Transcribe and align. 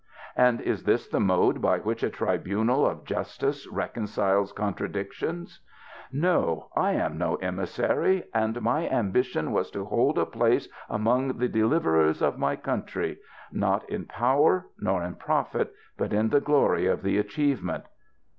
And 0.35 0.61
is 0.61 0.83
this 0.85 1.07
the 1.07 1.19
mode 1.19 1.61
by 1.61 1.77
which 1.77 2.01
a 2.01 2.09
tribunal 2.09 2.87
of 2.87 3.03
justice 3.05 3.67
reconciles 3.67 4.51
contradictions? 4.51 5.59
No, 6.11 6.69
I 6.75 6.93
am 6.93 7.19
no 7.19 7.37
emis 7.37 7.67
sary; 7.67 8.23
and 8.33 8.59
my 8.63 8.89
ambition 8.89 9.51
was 9.51 9.69
to 9.69 9.85
hold 9.85 10.17
a 10.17 10.25
place 10.25 10.67
among 10.89 11.37
the 11.37 11.47
deliver 11.47 12.01
ers 12.07 12.23
of 12.23 12.39
my 12.39 12.55
country; 12.55 13.19
not 13.51 13.87
in 13.87 14.05
power, 14.05 14.65
nor 14.79 15.03
in 15.03 15.17
profit, 15.17 15.71
but 15.99 16.13
in 16.13 16.29
the 16.29 16.41
glory 16.41 16.87
of 16.87 17.03
the 17.03 17.19
achievement 17.19 17.83